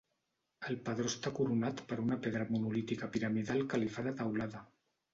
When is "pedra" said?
2.25-2.49